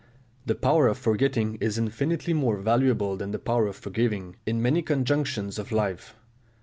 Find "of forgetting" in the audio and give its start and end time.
0.87-1.59